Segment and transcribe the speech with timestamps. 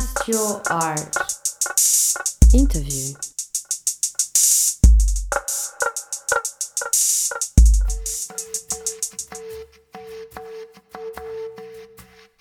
[0.00, 1.14] Just Your Art.
[2.54, 3.14] Interview.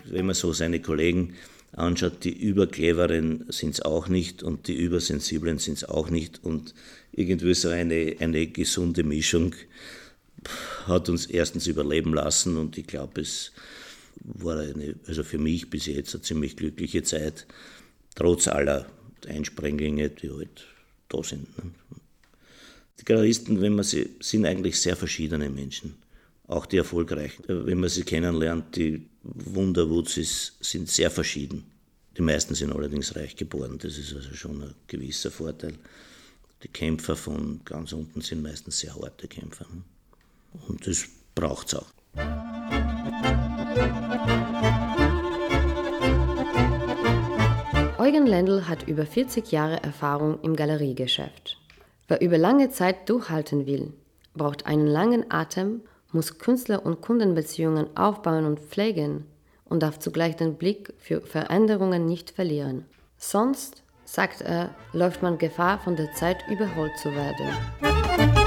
[0.06, 1.36] Wenn man so seine Kollegen
[1.74, 6.42] anschaut, die Übercleveren sind es auch nicht und die Übersensiblen sind es auch nicht.
[6.42, 6.74] Und
[7.12, 9.54] irgendwie so eine, eine gesunde Mischung
[10.86, 13.52] hat uns erstens überleben lassen und ich glaube, es
[14.22, 17.46] war eine, also für mich bis jetzt eine ziemlich glückliche Zeit,
[18.16, 18.86] trotz aller
[19.28, 20.68] Einsprenglinge, die halt
[21.08, 21.58] da sind.
[21.58, 21.72] Ne?
[23.00, 25.96] Die Galeristen, wenn man sie, sind eigentlich sehr verschiedene Menschen,
[26.48, 27.44] auch die erfolgreichen.
[27.48, 31.64] Wenn man sie kennenlernt, die Wunderwutzis sind sehr verschieden.
[32.18, 35.76] Die meisten sind allerdings reich geboren, das ist also schon ein gewisser Vorteil.
[36.64, 39.66] Die Kämpfer von ganz unten sind meistens sehr harte Kämpfer.
[39.74, 39.84] Ne?
[40.68, 42.49] Und das braucht es auch.
[47.98, 51.58] Eugen Lendl hat über 40 Jahre Erfahrung im Galeriegeschäft.
[52.08, 53.94] Wer über lange Zeit durchhalten will,
[54.34, 59.26] braucht einen langen Atem, muss Künstler- und Kundenbeziehungen aufbauen und pflegen
[59.66, 62.86] und darf zugleich den Blick für Veränderungen nicht verlieren.
[63.18, 68.39] Sonst, sagt er, läuft man Gefahr, von der Zeit überholt zu werden.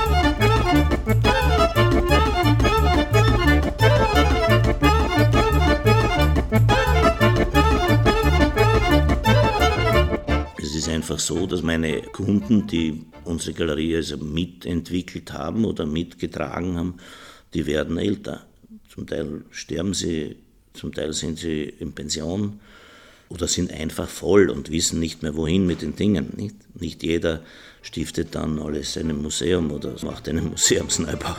[10.93, 16.95] Einfach so, dass meine Kunden, die unsere Galerie also mitentwickelt haben oder mitgetragen haben,
[17.55, 18.47] die werden älter.
[18.89, 20.37] Zum Teil sterben sie,
[20.75, 22.61] zum Teil sind sie in Pension
[23.29, 26.35] oder sind einfach voll und wissen nicht mehr, wohin mit den Dingen.
[26.37, 27.43] Nicht, nicht jeder
[27.81, 31.37] stiftet dann alles in einem Museum oder macht einen Museumsneubau.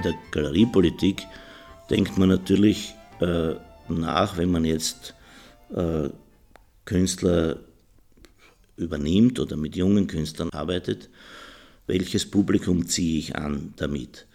[0.00, 1.26] In der Galeriepolitik
[1.90, 3.52] denkt man natürlich äh,
[3.90, 5.14] nach, wenn man jetzt
[5.76, 6.08] äh,
[6.86, 7.58] Künstler
[8.78, 11.10] übernimmt oder mit jungen Künstlern arbeitet,
[11.86, 14.26] welches Publikum ziehe ich an damit?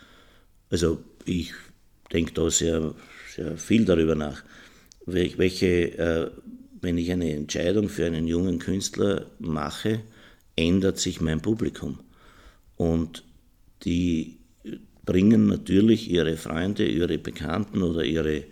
[0.70, 1.52] Also ich
[2.14, 2.94] denke da sehr,
[3.36, 4.44] sehr viel darüber nach,
[5.08, 6.30] welche, äh,
[6.80, 10.02] wenn ich eine Entscheidung für einen jungen Künstler mache,
[10.56, 12.02] ändert sich mein Publikum.
[12.78, 13.24] Und
[13.84, 14.38] die
[15.06, 18.44] bringen natürlich ihre Freunde, ihre Bekannten oder ihre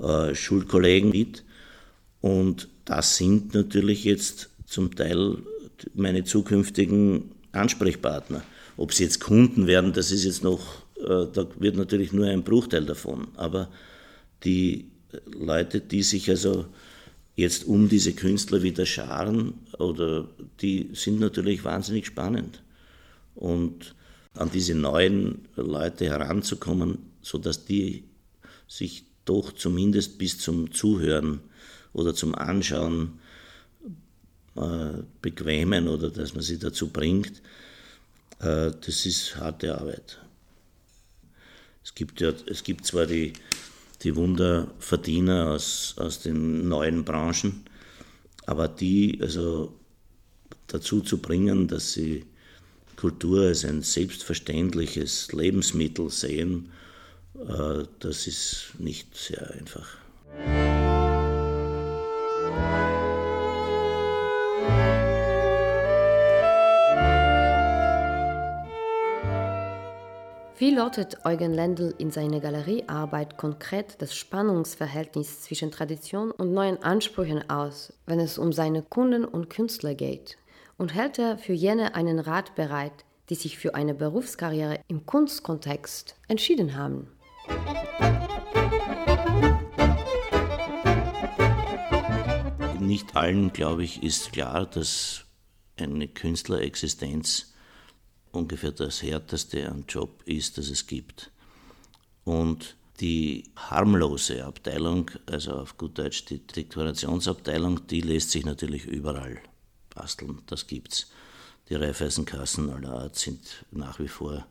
[0.00, 1.44] äh, Schulkollegen mit.
[2.20, 5.38] Und das sind natürlich jetzt zum Teil
[5.94, 8.42] meine zukünftigen Ansprechpartner.
[8.76, 10.60] Ob sie jetzt Kunden werden, das ist jetzt noch,
[10.96, 13.28] äh, da wird natürlich nur ein Bruchteil davon.
[13.36, 13.68] Aber
[14.44, 14.86] die
[15.38, 16.66] Leute, die sich also
[17.36, 20.28] jetzt um diese Künstler wieder scharen, oder
[20.60, 22.62] die sind natürlich wahnsinnig spannend.
[23.34, 23.94] Und
[24.34, 28.04] an diese neuen Leute heranzukommen, sodass die
[28.66, 31.40] sich doch zumindest bis zum Zuhören
[31.92, 33.18] oder zum Anschauen
[34.56, 37.42] äh, bequemen oder dass man sie dazu bringt,
[38.40, 40.18] äh, das ist harte Arbeit.
[41.84, 43.32] Es gibt, ja, es gibt zwar die,
[44.02, 47.64] die Wunderverdiener aus, aus den neuen Branchen,
[48.46, 49.74] aber die also
[50.66, 52.24] dazu zu bringen, dass sie
[53.02, 56.70] Kultur als ein selbstverständliches Lebensmittel sehen,
[57.34, 59.96] äh, das ist nicht sehr einfach.
[70.58, 77.50] Wie lautet Eugen Lendl in seiner Galeriearbeit konkret das Spannungsverhältnis zwischen Tradition und neuen Ansprüchen
[77.50, 80.38] aus, wenn es um seine Kunden und Künstler geht?
[80.82, 86.16] Und hält er für jene einen Rat bereit, die sich für eine Berufskarriere im Kunstkontext
[86.26, 87.06] entschieden haben?
[92.80, 95.24] Nicht allen, glaube ich, ist klar, dass
[95.76, 97.54] eine Künstlerexistenz
[98.32, 101.30] ungefähr das härteste an Job ist, das es gibt.
[102.24, 109.40] Und die harmlose Abteilung, also auf gut Deutsch die Dekorationsabteilung, die lässt sich natürlich überall
[109.94, 111.10] basteln, das gibt's.
[111.68, 114.46] Die Raiffeisenkassen aller Art sind nach wie vor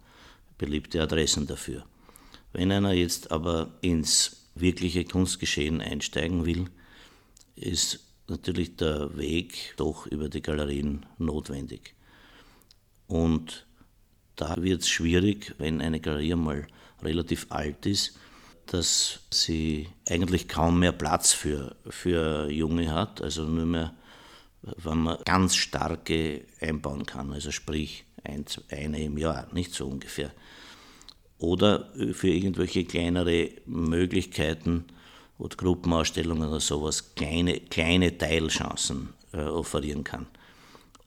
[0.58, 1.86] beliebte Adressen dafür.
[2.54, 6.66] Wenn einer jetzt aber ins wirkliche Kunstgeschehen einsteigen will,
[7.56, 11.96] ist natürlich der Weg doch über die Galerien notwendig.
[13.08, 13.66] Und
[14.36, 16.68] da wird es schwierig, wenn eine Galerie mal
[17.04, 18.18] relativ alt ist,
[18.68, 23.94] dass sie eigentlich kaum mehr Platz für, für Junge hat, also nur mehr
[24.62, 30.32] wenn man ganz starke einbauen kann, also sprich ein, eine im Jahr, nicht so ungefähr.
[31.40, 34.86] Oder für irgendwelche kleinere Möglichkeiten
[35.40, 40.28] oder Gruppenausstellungen oder sowas kleine, kleine Teilchancen äh, offerieren kann.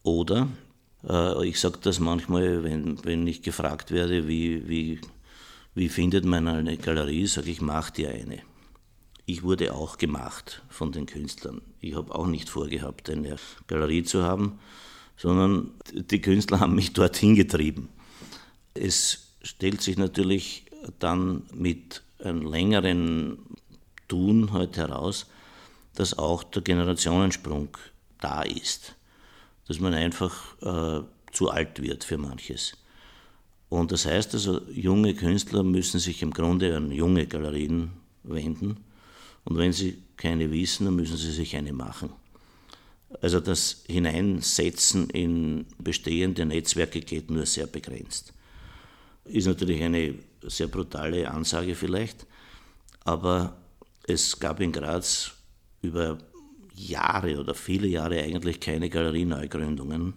[0.02, 0.48] Oder
[1.08, 5.00] äh, ich sage das manchmal, wenn, wenn ich gefragt werde, wie, wie,
[5.74, 8.40] wie findet man eine Galerie, sage ich, mach dir eine.
[9.26, 11.62] Ich wurde auch gemacht von den Künstlern.
[11.81, 13.37] Ich habe auch nicht vorgehabt, eine
[13.67, 14.59] Galerie zu haben,
[15.17, 17.88] sondern die Künstler haben mich dorthin getrieben.
[18.75, 20.67] Es stellt sich natürlich
[20.99, 23.38] dann mit einem längeren
[24.09, 25.26] Tun halt heraus,
[25.94, 27.69] dass auch der Generationensprung
[28.21, 28.94] da ist.
[29.67, 32.76] Dass man einfach äh, zu alt wird für manches.
[33.71, 37.93] Und das heißt also, junge Künstler müssen sich im Grunde an junge Galerien
[38.23, 38.85] wenden
[39.44, 42.11] und wenn sie keine wissen, dann müssen sie sich eine machen.
[43.20, 48.32] Also das Hineinsetzen in bestehende Netzwerke geht nur sehr begrenzt.
[49.25, 52.26] Ist natürlich eine sehr brutale Ansage vielleicht,
[53.05, 53.56] aber
[54.06, 55.32] es gab in Graz
[55.82, 56.19] über
[56.75, 60.14] Jahre oder viele Jahre eigentlich keine Galerieneugründungen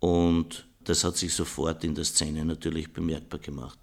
[0.00, 3.78] und das hat sich sofort in der Szene natürlich bemerkbar gemacht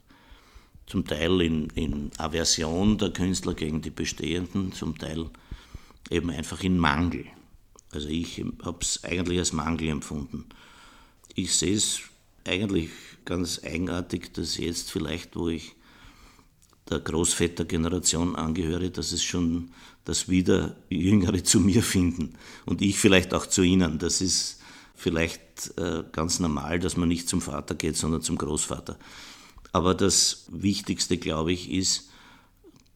[0.90, 5.30] zum Teil in, in Aversion der Künstler gegen die bestehenden, zum Teil
[6.10, 7.26] eben einfach in Mangel.
[7.92, 10.46] Also ich habe es eigentlich als Mangel empfunden.
[11.36, 12.02] Ich sehe es
[12.46, 12.90] eigentlich
[13.24, 15.76] ganz eigenartig, dass jetzt vielleicht, wo ich
[16.90, 19.72] der Großvätergeneration angehöre, dass es schon,
[20.06, 22.34] dass wieder Jüngere zu mir finden
[22.66, 24.00] und ich vielleicht auch zu ihnen.
[24.00, 24.60] Das ist
[24.96, 28.98] vielleicht äh, ganz normal, dass man nicht zum Vater geht, sondern zum Großvater.
[29.72, 32.10] Aber das Wichtigste, glaube ich, ist,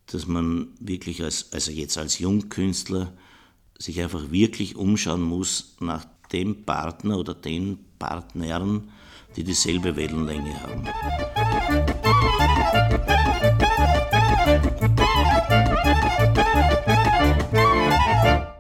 [0.08, 3.14] dass man wirklich als, also jetzt als Jungkünstler,
[3.78, 8.92] sich einfach wirklich umschauen muss nach dem Partner oder den Partnern,
[9.36, 10.88] die dieselbe Wellenlänge haben.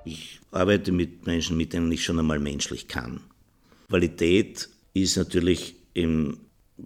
[0.05, 3.21] Ich arbeite mit Menschen, mit denen ich schon einmal menschlich kann.
[3.87, 6.37] Qualität ist natürlich im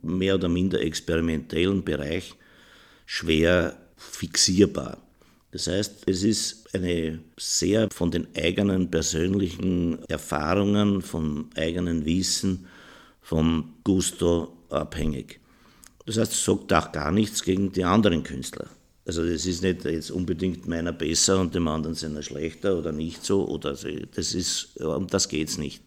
[0.01, 2.33] mehr oder minder experimentellen Bereich
[3.05, 4.97] schwer fixierbar.
[5.51, 12.67] Das heißt, es ist eine sehr von den eigenen persönlichen Erfahrungen, vom eigenen Wissen,
[13.21, 15.39] vom Gusto abhängig.
[16.05, 18.67] Das heißt, es sagt auch gar nichts gegen die anderen Künstler.
[19.05, 23.23] Also es ist nicht jetzt unbedingt meiner besser und dem anderen seiner schlechter oder nicht
[23.23, 23.47] so.
[23.47, 25.81] Oder das ist, um das geht es nicht.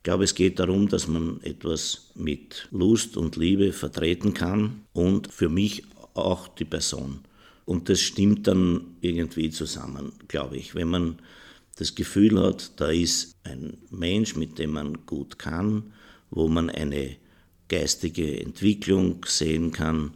[0.00, 5.30] Ich glaube, es geht darum, dass man etwas mit Lust und Liebe vertreten kann und
[5.30, 5.82] für mich
[6.14, 7.20] auch die Person.
[7.66, 10.74] Und das stimmt dann irgendwie zusammen, glaube ich.
[10.74, 11.18] Wenn man
[11.76, 15.92] das Gefühl hat, da ist ein Mensch, mit dem man gut kann,
[16.30, 17.16] wo man eine
[17.68, 20.12] geistige Entwicklung sehen kann,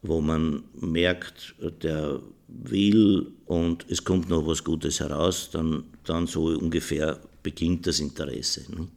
[0.00, 6.44] wo man merkt, der will und es kommt noch was Gutes heraus, dann, dann so
[6.44, 8.64] ungefähr beginnt das Interesse.
[8.70, 8.92] Nicht?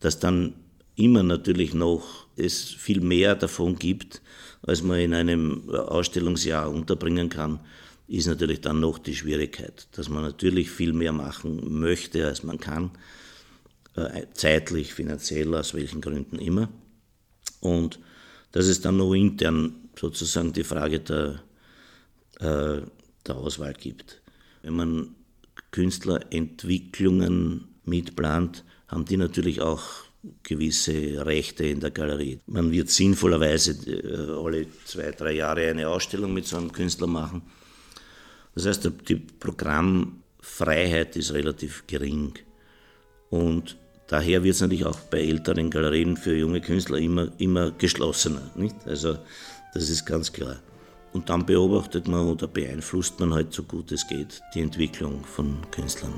[0.00, 0.54] Dass dann
[0.94, 4.22] immer natürlich noch es viel mehr davon gibt,
[4.62, 7.60] als man in einem Ausstellungsjahr unterbringen kann,
[8.08, 12.58] ist natürlich dann noch die Schwierigkeit, dass man natürlich viel mehr machen möchte, als man
[12.58, 12.90] kann,
[13.94, 16.68] äh, zeitlich, finanziell, aus welchen Gründen immer.
[17.60, 17.98] Und
[18.52, 21.42] dass es dann noch intern sozusagen die Frage der,
[22.38, 22.82] äh,
[23.26, 24.22] der Auswahl gibt.
[24.62, 25.14] Wenn man
[25.72, 30.06] Künstlerentwicklungen mitplant, haben die natürlich auch
[30.42, 32.40] gewisse Rechte in der Galerie.
[32.46, 37.42] Man wird sinnvollerweise äh, alle zwei, drei Jahre eine Ausstellung mit so einem Künstler machen.
[38.54, 42.34] Das heißt, die Programmfreiheit ist relativ gering.
[43.30, 43.76] Und
[44.08, 48.50] daher wird es natürlich auch bei älteren Galerien für junge Künstler immer, immer geschlossener.
[48.56, 48.76] Nicht?
[48.86, 49.18] Also
[49.74, 50.56] das ist ganz klar.
[51.12, 55.58] Und dann beobachtet man oder beeinflusst man halt so gut es geht die Entwicklung von
[55.70, 56.14] Künstlern.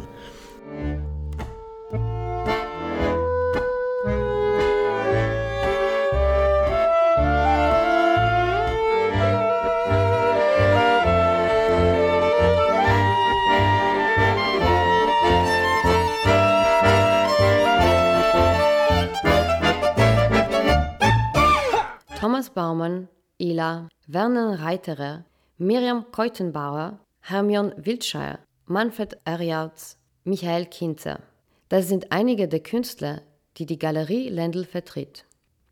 [24.10, 25.26] Vernon Reiterer,
[25.58, 31.20] Miriam Keutenbauer, Hermion Wildscheier, Manfred Erjauts, Michael Kinzer.
[31.68, 33.20] Das sind einige der Künstler,
[33.58, 35.26] die die Galerie Lendl vertritt.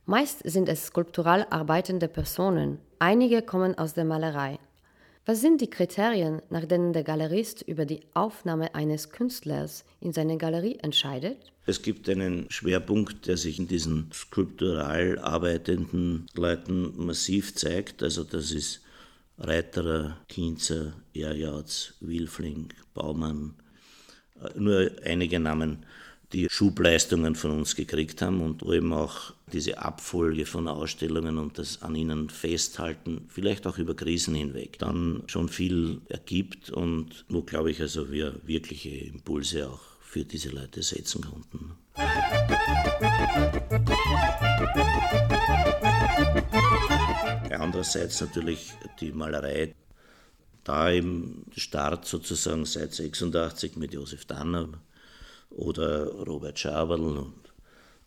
[0.05, 4.59] Meist sind es skulptural arbeitende Personen, einige kommen aus der Malerei.
[5.29, 10.39] Was sind die Kriterien, nach denen der Galerist über die Aufnahme eines Künstlers in seine
[10.39, 11.53] Galerie entscheidet?
[11.67, 18.05] Es gibt einen Schwerpunkt, der sich in diesen skulptural arbeitenden Leuten massiv zeigt.
[18.05, 18.83] Also das ist
[19.37, 23.57] Reiterer, Kinzer, Erjauz, Wilfling, Baumann,
[24.41, 25.85] äh, nur einige Namen,
[26.33, 31.59] die Schubleistungen von uns gekriegt haben und wo eben auch diese Abfolge von Ausstellungen und
[31.59, 37.43] das an ihnen festhalten, vielleicht auch über Krisen hinweg, dann schon viel ergibt und wo,
[37.43, 41.73] glaube ich, also wir wirkliche Impulse auch für diese Leute setzen konnten.
[47.51, 49.75] Andererseits natürlich die Malerei,
[50.65, 54.69] da im Start sozusagen seit 86 mit Josef Danner
[55.57, 57.33] oder Robert Schaberl und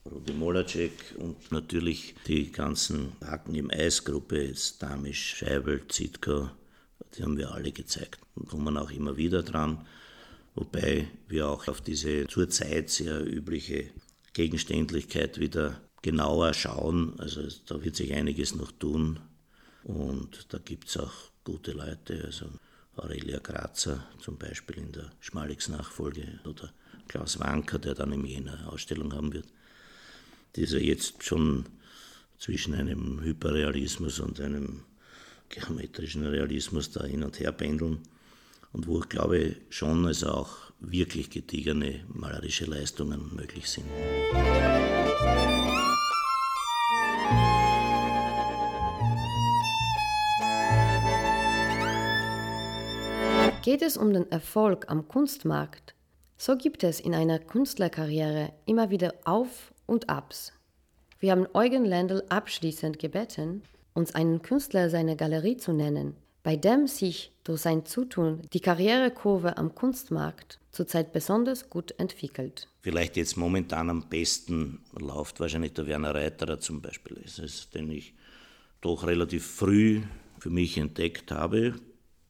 [0.10, 6.50] Rudi Molacek und natürlich die ganzen Haken im Eisgruppe, jetzt Damisch, Scheibel, Zitko,
[7.18, 9.86] die haben wir alle gezeigt und kommen auch immer wieder dran,
[10.56, 13.90] wobei wir auch auf diese zurzeit sehr übliche
[14.34, 17.20] Gegenständlichkeit wieder genauer schauen.
[17.20, 19.20] Also da wird sich einiges noch tun
[19.84, 21.14] und da gibt es auch
[21.44, 22.46] gute Leute, also
[22.96, 26.72] Aurelia Grazer zum Beispiel in der Schmalix-Nachfolge oder
[27.10, 29.48] Klaus Wanker, der dann im Jänner Ausstellung haben wird,
[30.56, 31.66] die ist ja jetzt schon
[32.38, 34.84] zwischen einem Hyperrealismus und einem
[35.50, 38.00] geometrischen Realismus da hin und her pendeln
[38.72, 43.88] und wo ich glaube schon also auch wirklich gediegene malerische Leistungen möglich sind.
[53.64, 55.96] Geht es um den Erfolg am Kunstmarkt,
[56.42, 60.54] so gibt es in einer Künstlerkarriere immer wieder Auf und Abs.
[61.20, 63.62] Wir haben Eugen Lendl abschließend gebeten,
[63.94, 69.58] uns einen Künstler seiner Galerie zu nennen, bei dem sich durch sein Zutun die Karrierekurve
[69.58, 72.70] am Kunstmarkt zurzeit besonders gut entwickelt.
[72.80, 77.22] Vielleicht jetzt momentan am besten läuft wahrscheinlich der Werner Reiterer zum Beispiel.
[77.26, 78.14] Es ist, den ich
[78.80, 80.04] doch relativ früh
[80.40, 81.74] für mich entdeckt habe.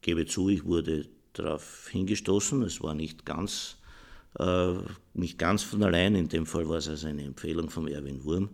[0.01, 2.63] Gebe zu, ich wurde darauf hingestoßen.
[2.63, 3.78] Es war nicht ganz
[5.13, 6.15] nicht ganz von allein.
[6.15, 8.49] In dem Fall war es also eine Empfehlung von Erwin Wurm.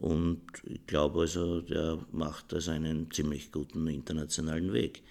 [0.00, 5.02] Und ich glaube also, der macht also einen ziemlich guten internationalen Weg.